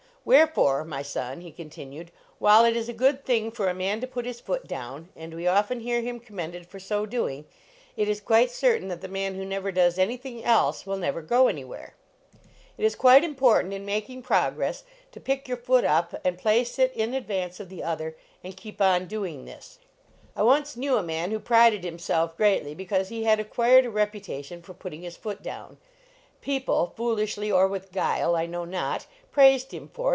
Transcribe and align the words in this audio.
"Wherefore, 0.31 0.85
my 0.85 1.01
son," 1.01 1.41
he 1.41 1.51
continued, 1.51 2.11
"while 2.37 2.63
it 2.63 2.75
is 2.75 2.87
a 2.87 2.93
good 2.93 3.25
thing 3.25 3.49
for 3.49 3.67
a 3.67 3.73
man 3.73 3.99
to 4.01 4.07
put 4.07 4.27
his 4.27 4.39
foot 4.39 4.67
down, 4.67 5.09
and 5.15 5.33
we 5.33 5.47
often 5.47 5.79
hear 5.79 5.99
him 6.01 6.19
com 6.19 6.35
mended 6.35 6.67
for 6.67 6.79
so 6.79 7.07
doing, 7.07 7.45
it 7.97 8.07
is 8.07 8.21
quite 8.21 8.51
certain 8.51 8.87
that 8.89 9.01
the 9.01 9.07
man 9.07 9.33
who 9.33 9.43
never 9.43 9.71
does 9.71 9.97
any 9.97 10.17
thing 10.17 10.43
else 10.45 10.85
will 10.85 10.95
never 10.95 11.23
go 11.23 11.47
anywhere. 11.47 11.95
It 12.77 12.85
is 12.85 12.93
quite 12.95 13.23
important 13.23 13.73
in 13.73 13.89
85 13.89 13.89
LEARNING 13.89 14.01
TO 14.21 14.27
TRAVEL 14.27 14.43
making 14.45 14.51
progress 14.53 14.83
to 15.11 15.19
pick 15.19 15.47
your 15.47 15.57
foot 15.57 15.83
up 15.83 16.13
and 16.23 16.37
place 16.37 16.77
it 16.77 16.93
in 16.93 17.15
advance 17.15 17.59
of 17.59 17.69
the 17.69 17.81
other, 17.81 18.15
and 18.43 18.55
keep 18.55 18.79
on 18.79 19.07
doing 19.07 19.45
this. 19.45 19.79
I 20.35 20.43
once 20.43 20.77
knew 20.77 20.97
a 20.97 21.03
man 21.03 21.31
who 21.31 21.39
prided 21.39 21.83
himself 21.83 22.37
greatly 22.37 22.75
because 22.75 23.09
he 23.09 23.23
had 23.23 23.39
acquired 23.39 23.85
a 23.87 23.89
reputation 23.89 24.61
for 24.61 24.75
putting 24.75 25.01
his 25.01 25.17
foot 25.17 25.41
down. 25.41 25.79
People 26.41 26.93
foolishly 26.95 27.51
or 27.51 27.67
with 27.67 27.91
guile, 27.91 28.35
I 28.35 28.45
know 28.47 28.65
not 28.65 29.05
praised 29.31 29.71
him 29.73 29.87
for 29.91 30.09
it. 30.09 30.09